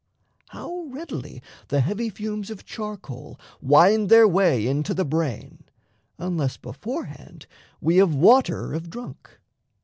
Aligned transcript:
How 0.47 0.85
readily 0.87 1.43
The 1.67 1.81
heavy 1.81 2.09
fumes 2.09 2.49
of 2.49 2.65
charcoal 2.65 3.39
wind 3.61 4.09
their 4.09 4.27
way 4.27 4.65
Into 4.65 4.95
the 4.95 5.05
brain, 5.05 5.63
unless 6.17 6.57
beforehand 6.57 7.45
we 7.79 7.99
Of 7.99 8.15
water 8.15 8.73
've 8.73 8.89
drunk. 8.89 9.37